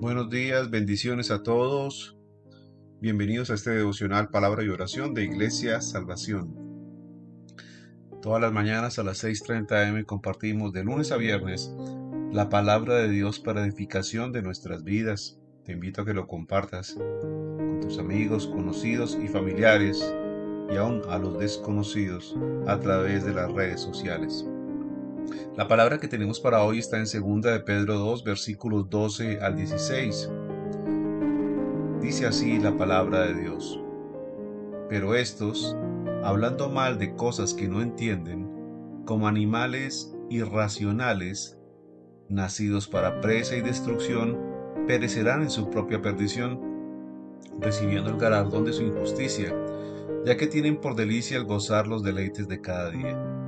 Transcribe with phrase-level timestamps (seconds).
[0.00, 2.16] Buenos días, bendiciones a todos.
[3.02, 6.56] Bienvenidos a este devocional Palabra y Oración de Iglesia Salvación.
[8.22, 11.70] Todas las mañanas a las 6.30 am compartimos de lunes a viernes
[12.32, 15.38] la palabra de Dios para edificación de nuestras vidas.
[15.66, 20.02] Te invito a que lo compartas con tus amigos, conocidos y familiares
[20.72, 22.34] y aún a los desconocidos
[22.66, 24.46] a través de las redes sociales.
[25.56, 29.56] La palabra que tenemos para hoy está en 2 de Pedro 2, versículos 12 al
[29.56, 30.30] 16.
[32.00, 33.80] Dice así la palabra de Dios.
[34.88, 35.76] Pero estos,
[36.24, 38.48] hablando mal de cosas que no entienden,
[39.04, 41.58] como animales irracionales,
[42.28, 44.38] nacidos para presa y destrucción,
[44.86, 46.60] perecerán en su propia perdición,
[47.60, 49.54] recibiendo el galardón de su injusticia,
[50.24, 53.39] ya que tienen por delicia el gozar los deleites de cada día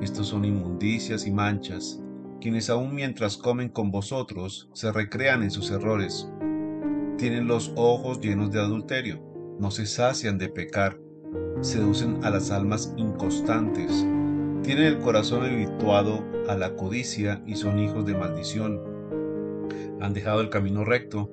[0.00, 2.00] estos son inmundicias y manchas,
[2.40, 6.28] quienes aun mientras comen con vosotros se recrean en sus errores.
[7.16, 9.22] Tienen los ojos llenos de adulterio,
[9.58, 10.98] no se sacian de pecar,
[11.62, 14.06] seducen a las almas inconstantes,
[14.62, 18.80] tienen el corazón habituado a la codicia y son hijos de maldición.
[20.00, 21.30] Han dejado el camino recto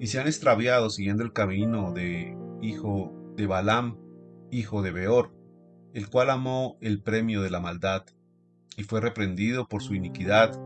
[0.00, 3.98] y se han extraviado siguiendo el camino de hijo de Balaam,
[4.50, 5.35] hijo de Beor,
[5.96, 8.04] el cual amó el premio de la maldad,
[8.76, 10.60] y fue reprendido por su iniquidad,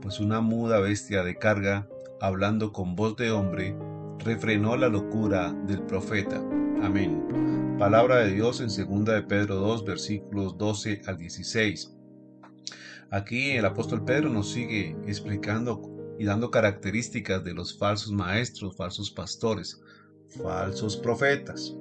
[0.00, 1.88] pues una muda bestia de carga,
[2.20, 3.76] hablando con voz de hombre,
[4.18, 6.38] refrenó la locura del profeta.
[6.82, 7.76] Amén.
[7.78, 11.96] Palabra de Dios en 2 de Pedro 2, versículos 12 al 16.
[13.12, 15.80] Aquí el apóstol Pedro nos sigue explicando
[16.18, 19.80] y dando características de los falsos maestros, falsos pastores,
[20.42, 21.72] falsos profetas.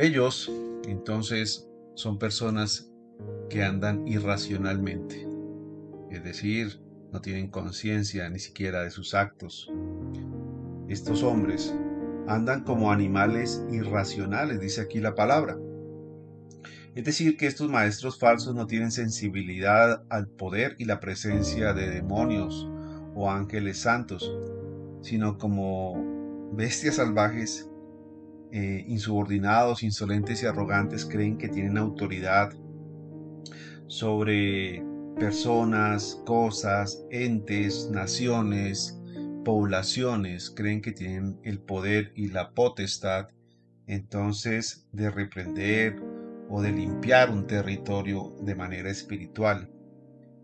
[0.00, 0.48] Ellos
[0.86, 2.88] entonces son personas
[3.50, 5.26] que andan irracionalmente,
[6.12, 6.80] es decir,
[7.12, 9.68] no tienen conciencia ni siquiera de sus actos.
[10.88, 11.74] Estos hombres
[12.28, 15.58] andan como animales irracionales, dice aquí la palabra.
[16.94, 21.90] Es decir, que estos maestros falsos no tienen sensibilidad al poder y la presencia de
[21.90, 22.68] demonios
[23.16, 24.32] o ángeles santos,
[25.02, 27.68] sino como bestias salvajes
[28.52, 32.52] eh, insubordinados, insolentes y arrogantes creen que tienen autoridad
[33.86, 34.82] sobre
[35.18, 38.98] personas, cosas, entes, naciones,
[39.44, 43.28] poblaciones, creen que tienen el poder y la potestad
[43.86, 45.96] entonces de reprender
[46.50, 49.70] o de limpiar un territorio de manera espiritual.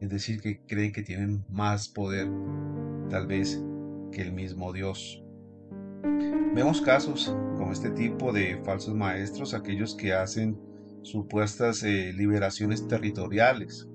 [0.01, 2.29] Es decir, que creen que tienen más poder
[3.11, 3.63] tal vez
[4.13, 5.24] que el mismo Dios.
[6.55, 10.57] Vemos casos como este tipo de falsos maestros, aquellos que hacen
[11.03, 13.89] supuestas eh, liberaciones territoriales,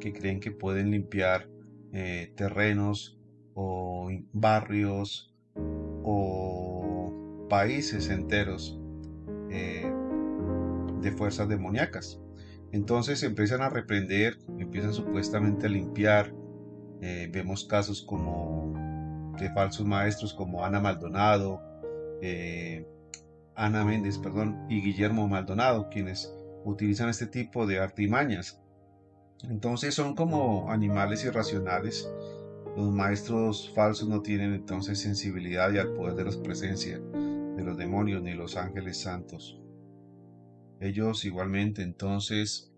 [0.00, 1.48] que creen que pueden limpiar
[1.92, 3.18] eh, terrenos
[3.54, 5.32] o barrios
[6.02, 8.78] o países enteros
[9.50, 9.90] eh,
[11.00, 12.20] de fuerzas demoníacas.
[12.72, 16.34] Entonces empiezan a reprender, empiezan supuestamente a limpiar.
[17.30, 18.83] vemos casos como
[19.38, 21.60] de falsos maestros como Ana Maldonado,
[22.22, 22.86] eh,
[23.54, 26.32] Ana Méndez, perdón, y Guillermo Maldonado, quienes
[26.64, 28.60] utilizan este tipo de artimañas.
[29.48, 32.10] Entonces son como animales irracionales.
[32.76, 37.76] Los maestros falsos no tienen entonces sensibilidad y al poder de la presencia de los
[37.76, 39.60] demonios ni los ángeles santos.
[40.80, 42.72] Ellos igualmente entonces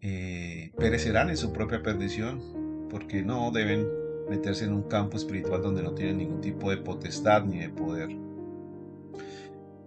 [0.00, 3.86] eh, perecerán en su propia perdición porque no deben
[4.28, 8.10] meterse en un campo espiritual donde no tienen ningún tipo de potestad ni de poder.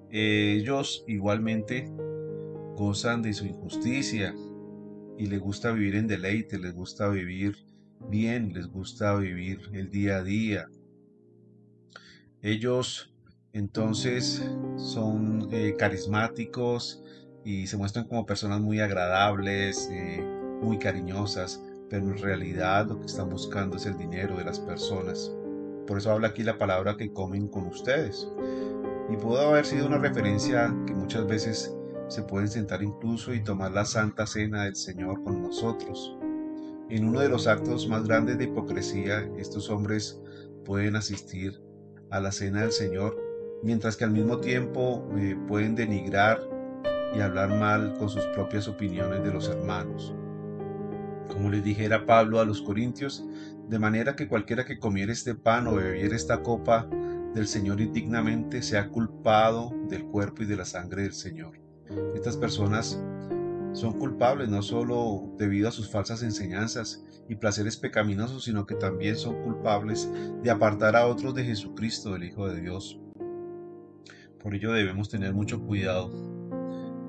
[0.09, 1.89] Ellos igualmente
[2.75, 4.35] gozan de su injusticia
[5.17, 7.55] y les gusta vivir en deleite, les gusta vivir
[8.09, 10.67] bien, les gusta vivir el día a día.
[12.41, 13.13] Ellos
[13.53, 14.43] entonces
[14.77, 17.03] son eh, carismáticos
[17.45, 20.23] y se muestran como personas muy agradables, eh,
[20.61, 21.61] muy cariñosas,
[21.93, 25.31] pero en realidad lo que están buscando es el dinero de las personas.
[25.85, 28.27] Por eso habla aquí la palabra que comen con ustedes.
[29.11, 31.71] Y pudo haber sido una referencia que muchas veces
[32.07, 36.17] se pueden sentar incluso y tomar la santa cena del Señor con nosotros.
[36.89, 40.19] En uno de los actos más grandes de hipocresía, estos hombres
[40.65, 41.61] pueden asistir
[42.09, 43.21] a la cena del Señor,
[43.61, 46.41] mientras que al mismo tiempo eh, pueden denigrar
[47.15, 50.15] y hablar mal con sus propias opiniones de los hermanos
[51.27, 53.25] como les dijera Pablo a los Corintios,
[53.67, 56.87] de manera que cualquiera que comiere este pan o bebiere esta copa
[57.33, 61.59] del Señor indignamente sea culpado del cuerpo y de la sangre del Señor.
[62.15, 62.99] Estas personas
[63.73, 69.15] son culpables no solo debido a sus falsas enseñanzas y placeres pecaminosos, sino que también
[69.15, 70.09] son culpables
[70.43, 72.99] de apartar a otros de Jesucristo, el Hijo de Dios.
[74.39, 76.11] Por ello debemos tener mucho cuidado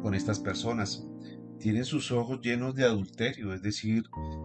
[0.03, 1.07] con estas personas.
[1.65, 4.05] Tienen sus ojos llenos de adulterio, es decir,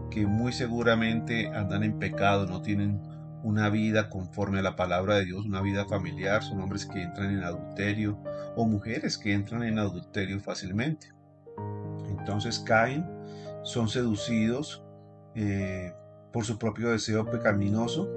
[0.09, 3.01] que muy seguramente andan en pecado, no tienen
[3.43, 7.33] una vida conforme a la palabra de Dios, una vida familiar, son hombres que entran
[7.33, 8.17] en adulterio
[8.55, 11.07] o mujeres que entran en adulterio fácilmente.
[12.07, 13.05] Entonces caen,
[13.63, 14.81] son seducidos
[15.35, 15.91] eh,
[16.31, 18.09] por su propio deseo pecaminoso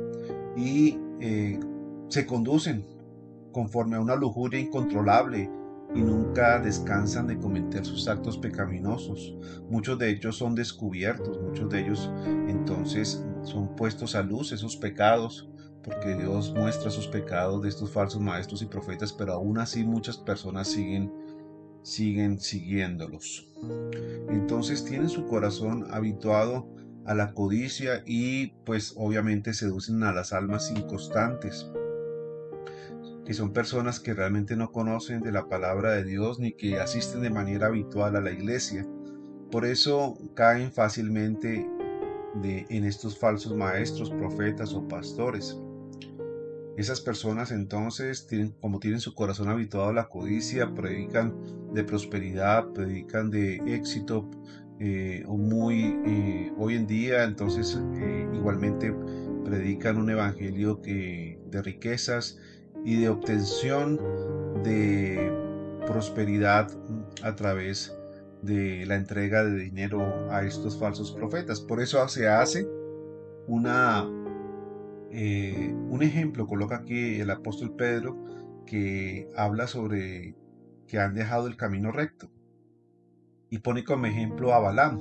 [0.56, 1.58] y eh,
[2.08, 2.86] se conducen
[3.50, 5.50] conforme a una lujuria incontrolable
[5.94, 9.34] y nunca descansan de cometer sus actos pecaminosos.
[9.68, 12.10] Muchos de ellos son descubiertos, muchos de ellos
[12.48, 15.48] entonces son puestos a luz esos pecados,
[15.82, 20.16] porque Dios muestra sus pecados de estos falsos maestros y profetas, pero aún así muchas
[20.16, 21.10] personas siguen
[21.82, 23.48] siguen siguiéndolos.
[24.28, 26.68] Entonces tienen su corazón habituado
[27.04, 31.68] a la codicia y pues obviamente seducen a las almas inconstantes,
[33.24, 37.22] que son personas que realmente no conocen de la palabra de Dios ni que asisten
[37.22, 38.86] de manera habitual a la iglesia.
[39.50, 41.68] Por eso caen fácilmente
[42.42, 45.56] de, en estos falsos maestros, profetas o pastores.
[46.76, 51.34] Esas personas entonces, tienen, como tienen su corazón habituado a la codicia, predican
[51.74, 54.30] de prosperidad, predican de éxito,
[54.80, 58.92] eh, muy eh, hoy en día, entonces eh, igualmente
[59.44, 62.38] predican un evangelio que, de riquezas
[62.84, 64.00] y de obtención
[64.62, 65.32] de
[65.86, 66.70] prosperidad
[67.22, 67.96] a través
[68.42, 71.60] de la entrega de dinero a estos falsos profetas.
[71.60, 72.66] Por eso se hace
[73.46, 74.08] una
[75.14, 78.16] eh, un ejemplo coloca aquí el apóstol Pedro
[78.64, 80.34] que habla sobre
[80.86, 82.30] que han dejado el camino recto
[83.50, 84.98] y pone como ejemplo a Balaam,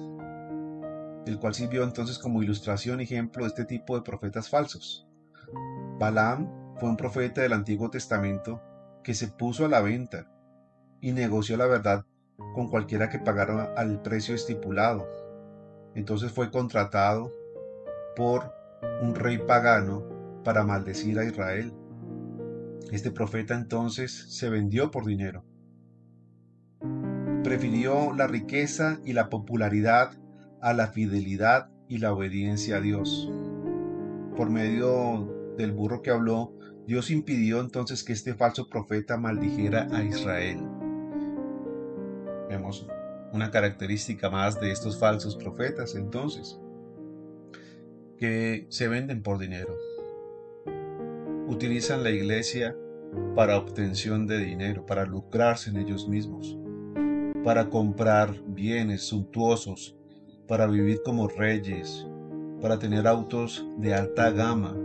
[1.25, 5.07] el cual sirvió entonces como ilustración ejemplo de este tipo de profetas falsos.
[5.97, 8.59] Balaam fue un profeta del Antiguo Testamento
[9.03, 10.25] que se puso a la venta
[10.99, 12.07] y negoció la verdad
[12.55, 15.07] con cualquiera que pagara al precio estipulado.
[15.93, 17.31] Entonces fue contratado
[18.15, 18.51] por
[19.03, 20.03] un rey pagano
[20.43, 21.71] para maldecir a Israel.
[22.91, 25.45] Este profeta entonces se vendió por dinero.
[27.43, 30.13] Prefirió la riqueza y la popularidad
[30.61, 33.31] a la fidelidad y la obediencia a Dios.
[34.35, 36.55] Por medio del burro que habló,
[36.87, 40.59] Dios impidió entonces que este falso profeta maldijera a Israel.
[42.49, 42.87] Vemos
[43.31, 46.59] una característica más de estos falsos profetas entonces
[48.17, 49.75] que se venden por dinero.
[51.47, 52.75] Utilizan la iglesia
[53.35, 56.57] para obtención de dinero, para lucrarse en ellos mismos,
[57.43, 59.95] para comprar bienes suntuosos,
[60.47, 62.05] para vivir como reyes,
[62.61, 64.75] para tener autos de alta gama,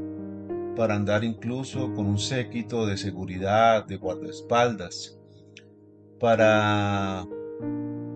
[0.76, 5.19] para andar incluso con un séquito de seguridad, de guardaespaldas,
[6.20, 7.26] para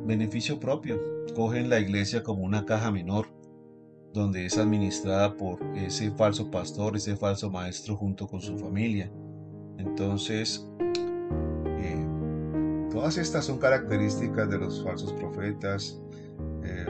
[0.04, 1.00] beneficio propio.
[1.34, 3.26] Cogen la iglesia como una caja menor
[4.12, 9.10] donde es administrada por ese falso pastor, ese falso maestro junto con su familia.
[9.79, 10.69] Entonces,
[11.79, 12.06] eh,
[12.90, 16.00] todas estas son características de los falsos profetas.
[16.64, 16.86] Eh,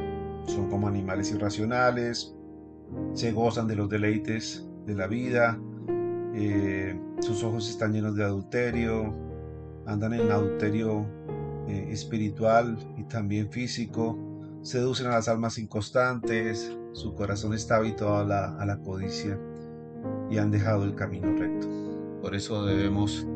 [0.46, 2.34] son como animales irracionales,
[3.12, 5.58] se gozan de los deleites de la vida,
[6.34, 9.14] eh, sus ojos están llenos de adulterio,
[9.86, 11.06] andan en adulterio
[11.68, 14.18] espiritual y también físico,
[14.62, 19.38] seducen a las almas inconstantes, su corazón está habituado a la, a la codicia
[20.30, 21.68] y han dejado el camino recto.
[22.20, 23.26] Por eso debemos,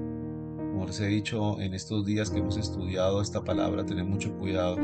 [0.56, 4.76] como les he dicho en estos días que hemos estudiado esta palabra, tener mucho cuidado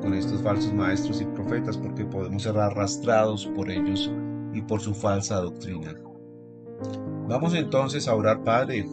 [0.00, 4.10] con estos falsos maestros y profetas porque podemos ser arrastrados por ellos
[4.56, 5.94] y por su falsa doctrina.
[7.28, 8.88] Vamos entonces a orar, Padre,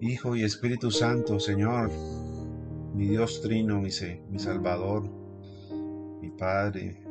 [0.00, 1.90] Hijo y Espíritu Santo, Señor,
[2.94, 3.88] mi Dios Trino, mi,
[4.30, 5.08] mi Salvador
[6.24, 7.02] mi Padre,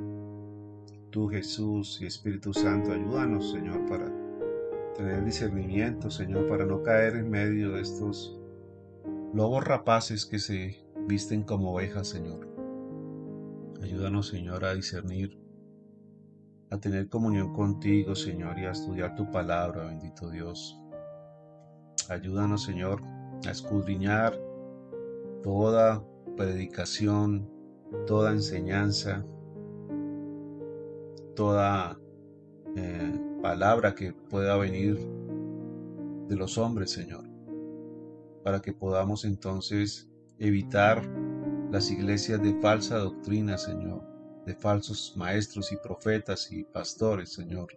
[1.11, 4.11] tú Jesús y Espíritu Santo, ayúdanos, Señor, para
[4.95, 8.39] tener discernimiento, Señor, para no caer en medio de estos
[9.33, 12.47] lobos rapaces que se visten como ovejas, Señor.
[13.83, 15.37] Ayúdanos, Señor, a discernir,
[16.73, 20.75] a tener comunión contigo, Señor, y a estudiar tu palabra, bendito Dios.
[22.09, 22.99] Ayúdanos, Señor,
[23.45, 24.33] a escudriñar
[25.43, 26.03] toda
[26.35, 27.47] predicación,
[28.07, 29.23] toda enseñanza,
[31.35, 31.99] toda
[32.75, 34.97] eh, palabra que pueda venir
[36.27, 37.29] de los hombres, Señor,
[38.43, 41.07] para que podamos entonces evitar
[41.71, 44.12] las iglesias de falsa doctrina, Señor,
[44.45, 47.67] de falsos maestros y profetas y pastores, Señor,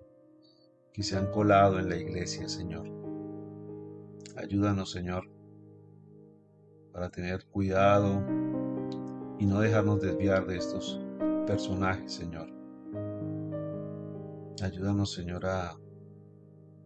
[0.92, 2.88] que se han colado en la iglesia, Señor.
[4.36, 5.30] Ayúdanos, Señor,
[6.92, 8.24] para tener cuidado
[9.38, 11.00] y no dejarnos desviar de estos
[11.46, 12.52] personajes, Señor.
[14.62, 15.78] Ayúdanos, Señor, a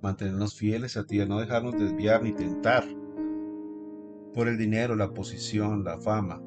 [0.02, 2.84] mantenernos fieles a ti, a no dejarnos desviar ni tentar
[4.34, 6.42] por el dinero, la posición, la fama,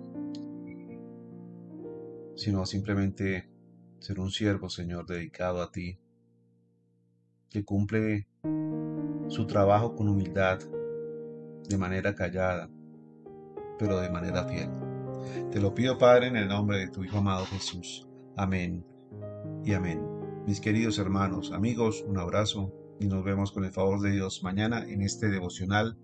[2.35, 3.49] sino simplemente
[3.99, 5.97] ser un siervo, Señor, dedicado a ti,
[7.49, 8.27] que cumple
[9.27, 10.59] su trabajo con humildad,
[11.67, 12.69] de manera callada,
[13.79, 14.69] pero de manera fiel.
[15.51, 18.07] Te lo pido, Padre, en el nombre de tu Hijo amado Jesús.
[18.35, 18.85] Amén
[19.63, 20.01] y amén.
[20.45, 24.85] Mis queridos hermanos, amigos, un abrazo y nos vemos con el favor de Dios mañana
[24.85, 25.97] en este devocional,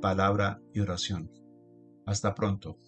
[0.00, 1.30] palabra y oración.
[2.06, 2.78] Hasta pronto.